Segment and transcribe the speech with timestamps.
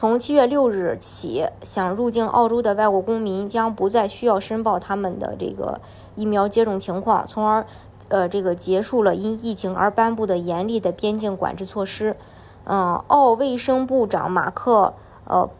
[0.00, 5.78] 从七月六日起，想入境澳洲的外国公民将不再需要申报他们的这个
[6.16, 7.66] 疫苗接种情况，从而，
[8.08, 12.16] 呃，这个结束了因疫情而颁布的严厉的边境管制措施。
[12.64, 14.94] 嗯，澳卫生部长马克，
[15.26, 15.50] 呃。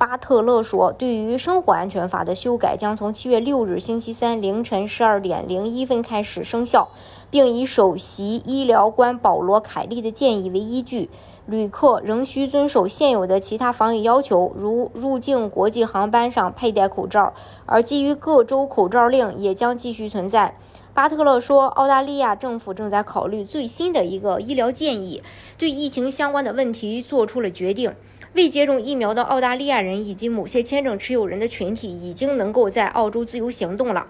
[0.00, 6.88] 巴特勒说：“对于生活安全法的修改将从七月六日星期三凌晨十二点零一分开始生效，
[7.28, 11.10] 并以首席医疗官保罗·凯利的建议为依据。
[11.44, 17.34] 旅客仍需遵守现有的其他防疫要求，如入境国际航班上佩戴口罩，
[17.66, 20.56] 而基于各州口罩令也将继续存在。”
[20.94, 25.22] 巴特勒说：“澳大利亚政府正在考虑最新的一个医疗建议，
[25.58, 27.94] 对疫情相关的问题做出了决定。”
[28.32, 34.06] 未接种疫苗的澳大利亚人以及某些签证持有人的群体已经能够在澳洲自由行动了。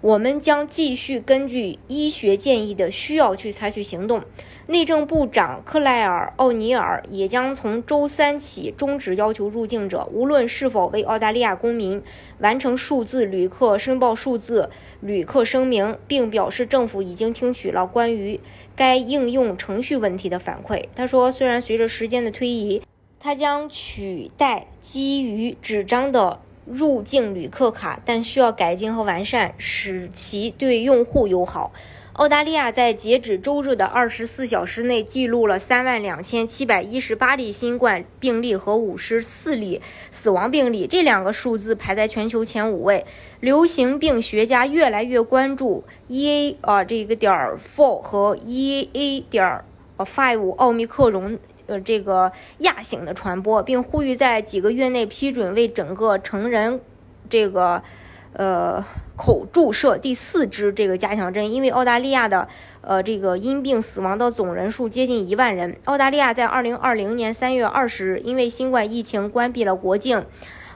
[0.00, 4.22] 我们将继续根据医学建议的需要去采取行动。
[4.66, 12.02] 内政部长克莱尔·奥尼尔也将从周三起终止要求入境者，无论是否为澳大利亚公民，
[12.38, 14.68] 完成数字旅客申报数字
[15.00, 18.38] 旅客声明，并表示政府已经听取了关于
[18.76, 20.84] 该应用程序问题的反馈。
[20.94, 22.82] 他说：“虽然随着时间的推移，
[23.26, 31.72] 它将取代基于纸张的入境旅客卡，但需要改进和完善，使其对用户友好。
[32.12, 43.06] 澳大利亚在截止周日的二十四小时内记录了三万两千七百一十八例新冠病例和五十四例死亡病例，这两个数字排在全球前五位。
[43.40, 49.64] 流行病学家越来越关注 E A 啊这个点儿 four 和 E A 点
[49.96, 51.38] 呃 five 奥密克戎。
[51.66, 56.80] 呃，这个亚型的传播，并呼吁在几个月内批准为整个成人
[57.28, 57.82] 这个
[58.32, 58.84] 呃
[59.16, 62.46] 口注射第四支这个加强针，因为澳大利亚的
[62.80, 65.76] 呃这个因病死亡的总人数接近一万人。
[65.84, 70.24] 澳大利亚在二零二零年三月二十日因为新冠疫情关闭了国境，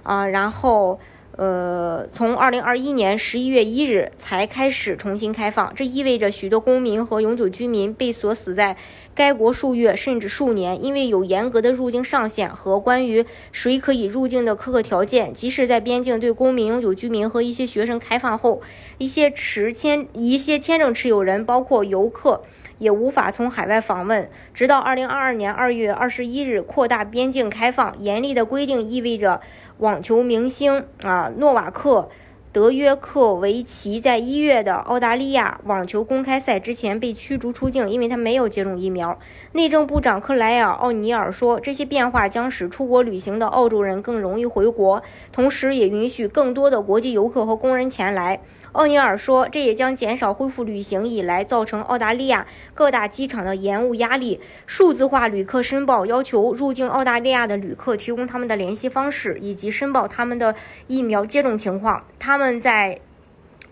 [0.03, 0.99] 啊，然后。
[1.39, 8.77] 呃，从二零二一年十一月一日才开始重新开放，这意味着许多公民和永久居民被锁死在
[9.15, 15.33] 该国数月甚至数年，因为有严格的入境上限和关于谁可以入境的苛刻条件。
[15.33, 18.61] 即使在边境对公民、永久居民和一些学生开放后，
[18.99, 22.43] 一些持签、一些签证持有人，包括游客，
[22.79, 24.29] 也无法从海外访问。
[24.55, 29.41] 直到二零二二年二月二十一日扩大边境开放，严厉的规定意味着。
[29.79, 32.09] 网球明星啊，诺瓦克·
[32.51, 39.19] 德约克维奇在一月的澳大利亚网球公开赛之前被驱逐出境，因为他没有接种疫苗。
[39.53, 48.41] 内政部长克莱尔·奥尼尔说，这些变化将使出国旅行的澳洲人更容易回国，同时也允许更多的国际游客和工人前来。
[48.73, 54.41] 奥尼尔说，这也将减少恢复旅行以来造成澳大利亚各大机场的延误压力。
[54.67, 60.55] 数字化旅客申报要求入境澳大利亚的旅客提供他们的联系方式以及申报他们的
[60.87, 63.01] 疫苗接种情况，他他们在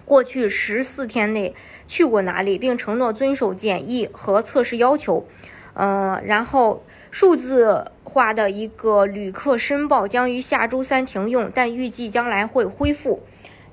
[0.04, 1.54] 过去十四天内
[1.87, 5.25] 去过哪里，并承诺遵守检疫和测试要求。
[5.75, 6.82] 呃，然后
[7.12, 13.22] 数字化的一个旅客申报将于下周三停用，但预计将来会恢复。